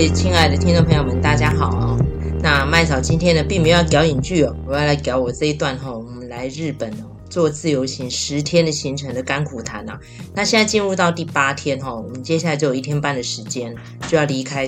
[0.00, 1.94] 位亲爱的听众朋友们，大家好。
[2.40, 10.00] 那麦嫂今天呢，并没有要讲影剧哦，我要来讲我这一段哈、哦，我们来日本哦，做自由行十天的行程的甘苦谈啊。
[10.34, 13.76] 那现在进入到第八天哈、哦，我们接下来就有一天半的时间
[14.08, 14.66] 就要离开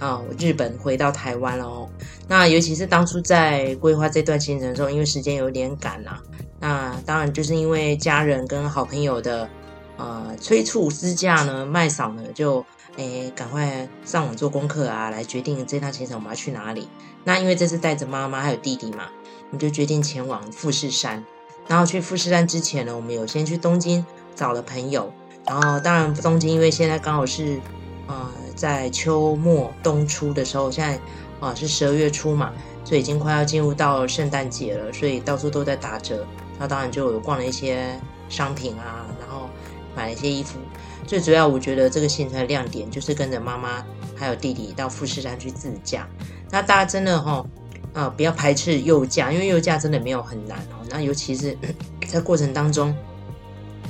[0.00, 1.88] 啊、哦，日本回到台湾了哦。
[2.26, 6.20] 那尤其是当初在规划这段行程的时候，因为时间有点赶啊，
[6.58, 9.48] 那当然就是因为家人跟好朋友的
[9.98, 12.66] 呃催促之下呢，麦嫂呢就。
[12.96, 16.88] 诶，赶快上网做功课啊，来决定这趟行程我们要去哪里。
[17.24, 19.08] 那因为这次带着妈妈还有弟弟嘛，
[19.50, 21.24] 我们就决定前往富士山。
[21.66, 25.12] 然后去富士山之前呢，我们有先去东京找了朋友。
[25.46, 27.60] 然后当然东京因为现在刚好是
[28.06, 30.98] 呃在秋末冬初的时候，现在
[31.40, 32.52] 啊、是十二月初嘛，
[32.84, 36.26] 所以已经快要进入到圣诞节了，所以到处都在打折。
[36.58, 39.50] 那当然就有逛了一些商品啊，然后
[39.94, 40.58] 买了一些衣服。
[41.06, 43.84] 最主要，我觉得这个行程的亮点就是跟着妈妈
[44.16, 46.08] 还有弟弟到富士山去自驾。
[46.50, 47.46] 那大家真的哈、哦，
[47.92, 50.84] 啊，不要排斥右驾，因为右驾真的没有很难哦。
[50.90, 51.56] 那尤其是
[52.08, 52.94] 在过程当中，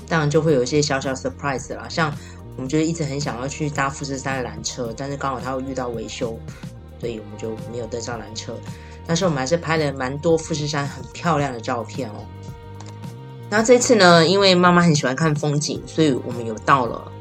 [0.09, 1.87] 当然就会有一些小小 surprise 啦。
[1.89, 2.13] 像
[2.57, 6.39] 我们就一直很想要去搭富士山的缆车，但是刚好它会遇到维修，
[7.01, 8.57] 所以我们就没有登上缆车。
[9.07, 12.25] 但是我们还是拍了蛮多富士山很漂亮的照片哦。
[13.57, 17.13] 那这次呢，因为妈妈很喜欢看风景，所以我们有到了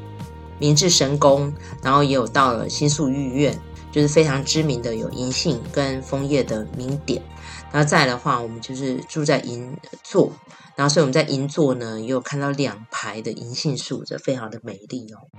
[0.58, 3.56] 明治神宫，然后也有到了新宿御苑，
[3.92, 7.22] 就是非常知名的有银杏跟枫叶的名点。
[7.70, 10.32] 然后再的话，我们就是住在银座，
[10.74, 15.30] 然后所以我们在银座呢，也有看到两排的银杏树，这非常的美丽哦。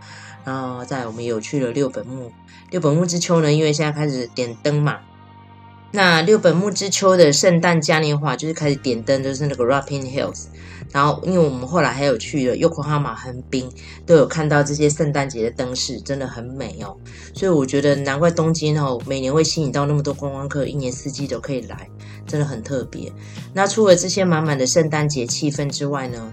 [0.46, 2.32] 然后再我们有去了六本木，
[2.72, 5.00] 六本木之秋呢，因为现在开始点灯嘛。
[5.96, 10.44] 那六本木之丘的圣诞嘉年华就是开始点灯，就是那个 Rapping Hills。
[10.92, 13.70] 然后，因为我们后来还有去了 Yokohama 横滨，
[14.06, 16.96] 都有看到这些圣诞节的灯饰，真的很美哦。
[17.34, 21.90] 所以我觉得难怪东京哦，每年会吸引到那么多观光客，一年四季都可以来，
[22.28, 23.12] 真的很特别。
[23.54, 26.32] 那除了这些满满的圣诞节气氛之外呢，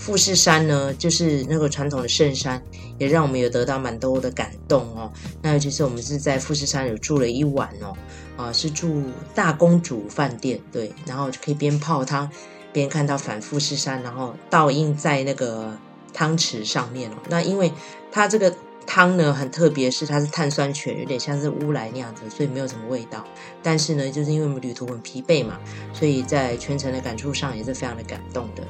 [0.00, 2.60] 富士山呢，就是那个传统的圣山，
[2.96, 5.12] 也让我们有得到蛮多的感动哦。
[5.42, 7.94] 那尤其是我们是在富士山有住了一晚哦，
[8.38, 9.02] 啊，是住
[9.34, 12.28] 大公主饭店，对，然后就可以边泡汤。
[12.72, 15.76] 边看到反富士山，然后倒映在那个
[16.14, 17.14] 汤池上面哦。
[17.28, 17.70] 那因为
[18.12, 18.54] 它这个
[18.86, 23.24] 汤呢很特别，是它是碳酸泉，有点像是乌来那样子，所以没有什么味道。
[23.60, 25.58] 但是呢，就是因为我们旅途很疲惫嘛，
[25.92, 28.62] 所以在全程的感触上也是非常的感动的。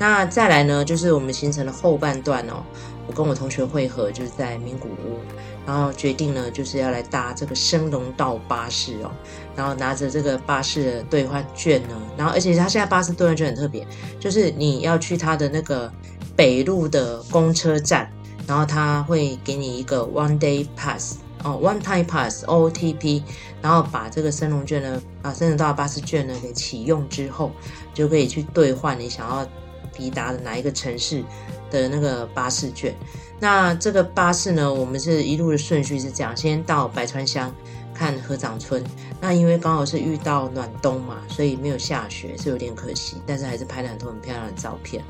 [0.00, 2.64] 那再来呢，就是我们行程的后半段哦，
[3.06, 5.18] 我跟我同学会合，就是在名古屋。
[5.66, 9.10] 然后决定呢，就是要来搭这个升龙道巴士哦，
[9.54, 13.86] 然后拿着这个巴士的兑换券呢，然后而且他现在巴士兑换券很特别，
[14.18, 15.92] 就是你要去他的那个
[16.34, 18.10] 北路的公车站，
[18.46, 23.22] 然后他会给你一个 one day pass 哦，one time pass OTP，
[23.60, 27.52] 然后把这个升龙券呢，啊升龙道巴士券呢给启用之后，
[27.92, 29.46] 就可以去兑换你想要
[29.92, 31.22] 抵达的哪一个城市
[31.70, 32.94] 的那个巴士券。
[33.38, 37.54] 那这个巴士呢，我们是一路的顺序是这样：先到百川乡
[37.94, 38.84] 看河掌村。
[39.20, 43.16] 那因为刚好是遇到暖冬嘛，所以没有下雪，是有点可惜。
[43.26, 45.02] 但是还是拍了很多很漂亮的照片。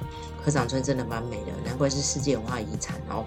[0.44, 3.24] 河掌村真的蛮美的，难怪是世界文化遗产哦。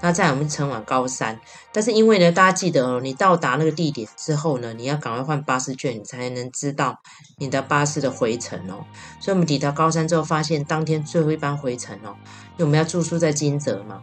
[0.00, 1.40] 那再来我们前往高山，
[1.72, 6.98] 但是因为呢，大家记得哦，你到达那个地点之后呢，你要赶快换巴士券，你才能知道
[7.38, 8.84] 你的巴士的回程哦。
[9.20, 12.14] 所以我们抵达高山之后，发现当天最后一班回程哦，
[12.56, 14.02] 因为我们要住宿在金泽嘛。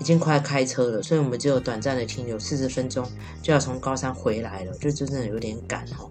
[0.00, 3.08] 已经快开车了，所以我们只有短暂的停留四十分钟，
[3.40, 6.10] 就要从高山回来了，就真的有点赶哦。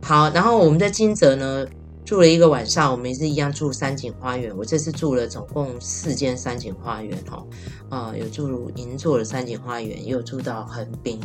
[0.00, 1.66] 好，然后我们在金泽呢
[2.04, 4.56] 住了一个晚上，我们也是一样住三井花园。
[4.56, 7.44] 我这次住了总共四间三井花园哈，
[7.88, 11.20] 啊，有住银座的三井花园，也有住到横滨，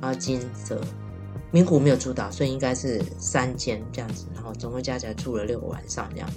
[0.00, 0.80] 然后金泽、
[1.50, 6.28] 名古没有住到，所以应该是三间这样子，然后总共加起来住了六个晚上这样。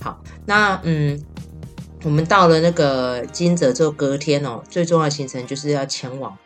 [0.00, 1.20] 好，那嗯。
[2.04, 6.36] 我们到了那个金泽之后，隔天哦，最重要的行程就是要前往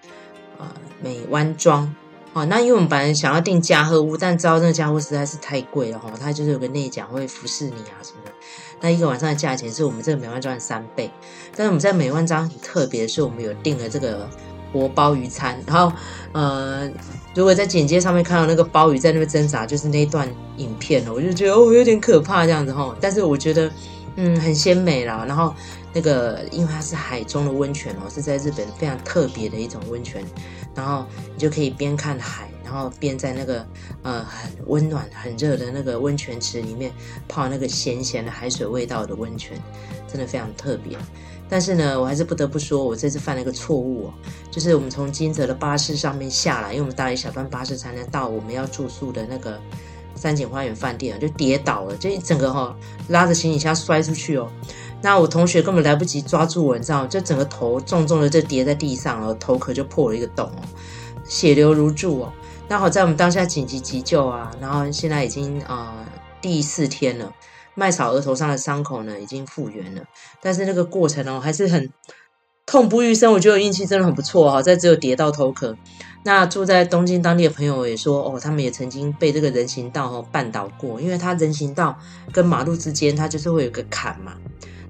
[0.58, 0.67] 呃
[1.03, 1.93] 美湾庄
[2.32, 2.44] 哦。
[2.47, 8.32] 那因为我们本来想要订加贺屋，但知道那个加贺屋实在是太贵了哈、它就是有个内讲会服侍你啊什么的。
[8.81, 11.11] 那一个晚上的价钱是我们这个美湾庄的三倍。
[11.56, 14.29] 但是我们在美万庄很特别的是，我们有订了这个
[14.73, 15.59] 活鲍鱼餐。
[15.67, 15.93] 然后
[16.32, 16.91] 呃，
[17.35, 23.71] 如果在简介上面看到那个鲍鱼在那边挣扎，就是那一段影片了，我就觉得哦有点可怕这样子哈、但是我觉得。
[24.17, 25.25] 嗯，很鲜美啦。
[25.27, 25.55] 然后
[25.93, 30.23] 那个，因为它是海中的温泉哦，是在日本非常特别的一种温泉。
[30.75, 33.67] 然后你就可以边看海，然后边在那个
[34.02, 36.93] 呃很温暖、很热的那个温泉池里面
[37.28, 39.61] 泡那个咸咸的海水味道的温泉，
[40.06, 40.96] 真的非常特别。
[41.49, 44.14] 但是呢，我还是不得不说，我这次犯了一个错误哦，
[44.52, 49.61] 就是我们从金泽的巴士上面下来，因为我们搭了一小段巴士才能到我们要住宿的那个
[50.14, 52.76] 三井花园饭店，就跌倒了，就一整个哈、哦、
[53.08, 54.49] 拉着行李箱摔出去哦。
[55.02, 60.62] 那我同学根本来不及抓住我，你知道，就整个头重重的就跌在地上了，头壳就破了一个洞哦，
[61.25, 62.32] 血流如注哦。
[62.69, 66.06] 那好在我们当下紧急急救啊，然后现在已经啊、
[66.41, 67.32] 第四天了。
[67.75, 70.02] 麦草额头上的伤口呢，已经复原了，
[70.43, 71.91] 但是那个过程哦，还是很
[72.67, 73.32] 痛不欲生。
[73.32, 75.75] 我觉得我运气真的很不错哈，在只有跌到头壳。
[76.25, 81.96] 那住在东京当地的朋友也说，哦，他们也曾经被这个人行道哦绊倒过，因为它人行道
[82.32, 84.35] 跟马路之间，它就是会有个坎嘛。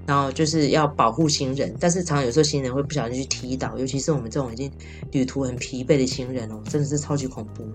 [0.05, 4.69] 然后就是要保护行人，但是常常有时候行人会不小心去踢倒，尤其是我们这种已经
[5.11, 7.65] 旅途很疲惫的行人哦，真的是超级恐怖。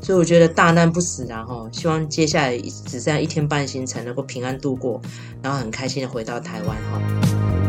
[0.00, 5.00] 所以我觉得大难不死然后，希望接下来只剩下一天半行程能够平安度过，
[5.42, 7.63] 然后很开心的回到台湾哈。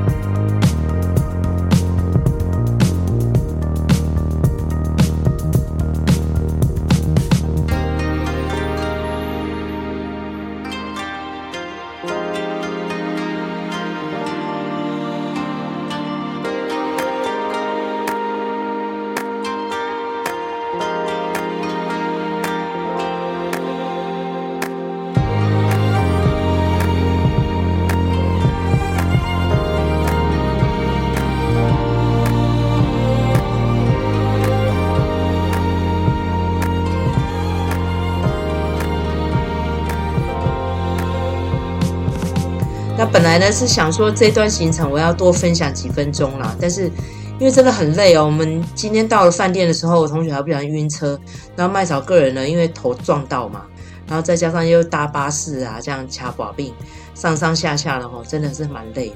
[43.15, 46.91] 本来呢是想说这段行程我要多分享几分钟啦，但是
[47.39, 48.25] 因为真的很累哦。
[48.25, 51.17] 我们今天到了饭店的时候，我同学还不小心晕车，
[51.55, 53.61] 然后麦嫂个人呢，因为头撞到嘛，
[54.05, 56.73] 然后再加上又搭巴士啊，这样掐把病，
[57.13, 59.13] 上上下下的吼，真的是蛮累。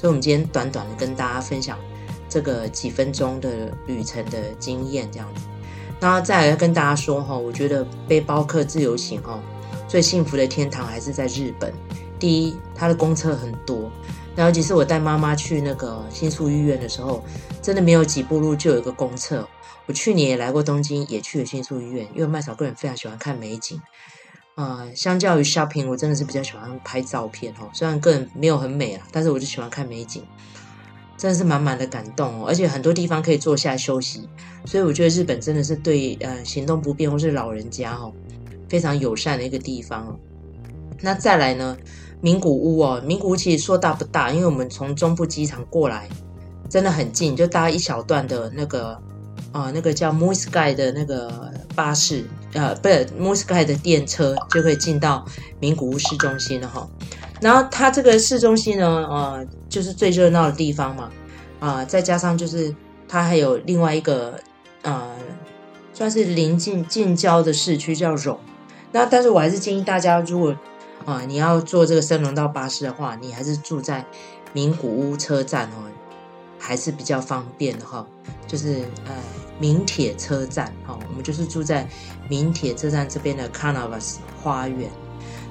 [0.00, 1.76] 所以，我们今天短短的跟大家分享
[2.30, 3.50] 这个几分钟的
[3.86, 5.42] 旅程的经验，这样子。
[6.00, 9.38] 那再来跟大家说哈，我觉得背包客自由行哦，
[9.86, 11.70] 最幸福的天堂还是在日本。
[12.22, 13.90] 第一，它的公厕很多，
[14.36, 17.20] 然后其是我带妈妈去那个新宿医院的时候，
[17.60, 19.44] 真的没有几步路就有一个公厕。
[19.86, 23.80] 我去年也来过东京，也去了新宿医院，因为麦嫂个人非常喜欢看美景，
[24.54, 27.68] 呃，相较于 shopping，我真的是比较喜欢拍照片哦。
[27.72, 30.22] 虽然个人没有很美啊，但是我就喜欢看美景，
[31.16, 32.44] 真的是满满的感动哦。
[32.46, 34.28] 而且很多地方可以坐下休息，
[34.64, 38.12] 所以我觉得日本真的是对呃行动不便或是老人家哦
[38.68, 40.16] 非常友善的一个地方哦。
[41.02, 41.76] 那再来呢？
[42.20, 46.08] 名古屋哦，名古屋其实说大不大，因为我们从中部机场过来，
[46.70, 48.96] 真的很近，就搭一小段的那个
[49.50, 55.26] 啊、那个叫 Moosky 的那个巴士，呃，不是 Moosky 的电车，就可以进到
[55.58, 56.88] 名古屋市中心了哈。
[57.40, 61.10] 然后它这个市中心呢，呃，就是最热闹的地方嘛，
[61.58, 62.72] 啊、再加上就是
[63.08, 64.38] 它还有另外一个
[64.82, 65.10] 呃，
[65.92, 68.38] 算是临近近郊的市区叫荣。
[68.92, 70.54] 那但是我还是建议大家，如果
[71.04, 74.04] 啊，你要坐这个深轮道巴士的话，你还是住在
[74.52, 75.90] 名古屋车站哦，
[76.58, 78.06] 还是比较方便的哈。
[78.46, 79.14] 就是呃，
[79.58, 81.88] 名铁车站哈，我们就是住在
[82.28, 84.90] 名铁车站这边的 Canavas 花园。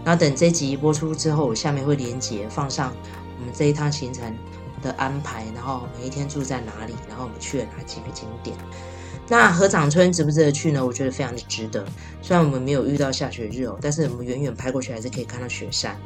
[0.03, 2.93] 然后等这集播出之后，我下面会连结放上
[3.39, 4.36] 我们这一趟行程
[4.81, 8.55] 的安排，然后每一天住在哪里，然后我们去了哪几个景点。
[9.31, 10.85] 那合掌村值不值得去呢？
[10.85, 11.85] 我觉得非常的值得。
[12.21, 15.97] 虽然我们没有遇到下雪日哦，但是我们远远拍过去还是可以看到雪山。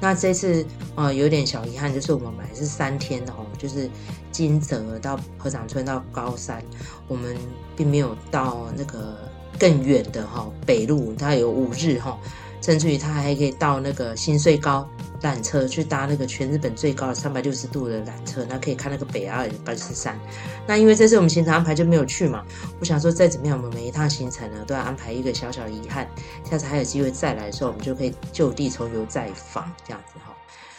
[0.00, 3.90] 那这次、呃，有点小遗憾，就是我们本来是三天的哦，就是
[4.32, 6.64] 金泽到合掌村到高山，
[7.06, 7.36] 我们
[7.76, 9.14] 并没有到那个
[9.58, 12.18] 更远的哈、哦、北路，它有五日哈、哦，
[12.60, 14.88] 甚至于它还可以到那个新穗高。
[15.22, 20.18] 缆车去搭那个全日本最高的三百六十度的缆车，那可以看那个北阿尔卑斯山。
[20.66, 22.42] 那因为这次我们行程安排就没有去嘛，
[22.78, 26.08] 我想说再怎么样，我们每一趟行程呢都要安排一个小小的遗憾。
[26.42, 30.34] 下次还有机会再来的时候，我们就可以就地重游再访这样子哈。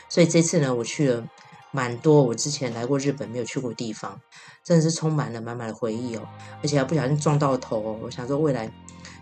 [0.09, 1.23] 所以这次呢，我去了
[1.69, 4.19] 蛮多我之前来过日本没有去过的地方，
[4.63, 6.23] 真的是充满了满满的回忆哦。
[6.63, 8.67] 而且还不小心撞到头哦，我想说未来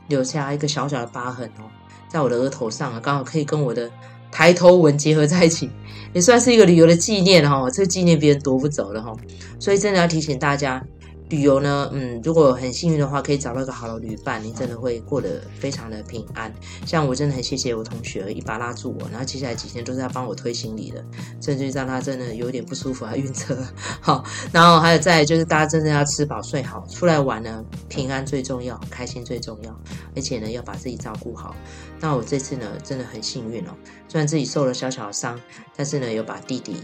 [0.08, 1.68] 留下一个小小的疤痕哦，
[2.10, 3.90] 在我的额头上啊，刚好可以跟我的。
[4.32, 5.68] 抬头纹结合在一起，
[6.14, 7.68] 也算是一个旅游的纪念哈。
[7.72, 9.12] 这个纪念别人夺不走的哈，
[9.60, 10.86] 所以真的要提醒大家。
[11.30, 16.52] 旅游呢，嗯，如果很幸运的话，可以找到一个好的旅伴，你真的会过得非常的平安。
[16.88, 21.06] 像我真的很谢谢我同学一把拉住我，然后接下来几天都是要帮我推行李的，
[21.40, 23.56] 甚至让他真的有点不舒服，还晕车。
[24.02, 29.80] 好，然后还有再就是大家真的要吃饱睡好，出来玩呢，平安最重要，开心最重要，
[30.16, 31.56] 而且呢要把自己照顾好。
[32.00, 33.72] 那我这次呢真的很幸运哦，
[34.08, 35.40] 虽然自己受了小小的伤，
[35.76, 36.78] 但是呢有把弟弟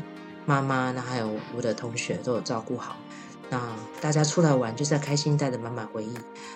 [0.46, 2.96] 妈妈，那还有我的同学都有照顾好。
[3.50, 3.62] 那
[4.02, 6.14] 大家出来玩就是要开心，带着满满回忆。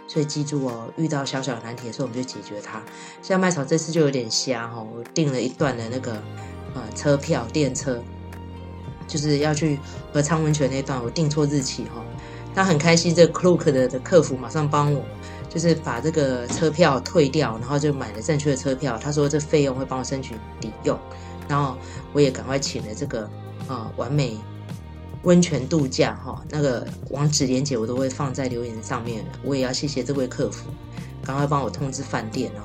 [0.08, 2.82] 所以记住哦，遇到小小的难题的时候，我们就解决它。
[3.22, 6.14] 像麦草这次就有点瞎哈，我订了一段的那个
[6.74, 8.02] 呃车票电车，
[9.08, 9.80] 就是要去
[10.12, 12.04] 和昌温泉那段，我订错日期哈。
[12.56, 15.04] 那很开心，这个 Klook 的的客服马上帮我，
[15.48, 18.98] 就是把这个车票退掉，然后就买了正确的车票。
[18.98, 20.98] 他说这费用会帮我申请抵用，
[21.48, 21.78] 然后
[22.14, 23.30] 我也赶快请了这个
[23.68, 24.38] 啊、完美。
[25.24, 29.24] 温泉度假哈，那个网址连接我都会放在留言上面。
[29.44, 30.70] 我也要谢谢这位客服，
[31.24, 32.64] 赶快帮我通知饭店哦。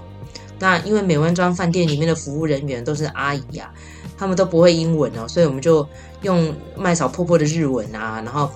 [0.59, 3.75] 那因为美湾庄饭店里面的服务人员都是阿姨、啊，
[4.17, 5.87] 他们都不会英文哦，所以我们就
[6.23, 8.49] 用麦嫂破破的日文啊，然后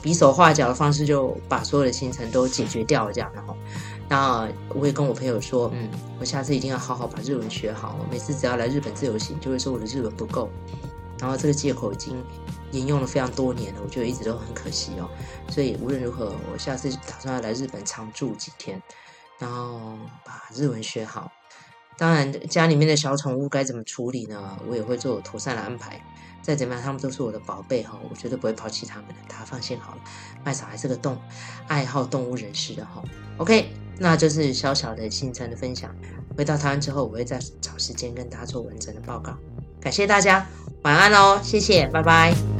[0.00, 3.30] 比手画脚的方式就把所有的行程都解决掉了这样。
[3.34, 3.54] 然后，
[4.08, 7.98] 那我也跟我朋友说，嗯，我下次一定要好好把日文学好。
[8.10, 10.48] 每次只要来日本自由行，就会说我的日文不够，
[11.20, 12.16] 然后这个借口已经。
[12.72, 15.08] 沿用了非常多年了，我觉得一直都很可惜哦。
[15.48, 18.82] 所以无论如何，我下次打算要来日本常住几天，
[19.38, 21.30] 然后把日文学好。
[21.98, 24.58] 当然，家里面的小宠物该怎么处理呢？
[24.68, 26.00] 我也会做妥善的安排。
[26.40, 29.14] 再怎么样，他们都是我的宝贝哈，我绝对不会抛弃他们的。
[29.28, 30.00] 大家放心好了，
[30.42, 31.16] 麦嫂还是个动
[31.68, 33.00] 爱好动物人士的哈。
[33.36, 35.94] OK，那就是小小的行程的分享。
[36.36, 39.36] 回到台湾之后，我会再找时间跟大家做完整的报告。
[39.80, 40.44] 感谢大家，
[40.82, 42.51] 晚安哦，谢谢，拜拜。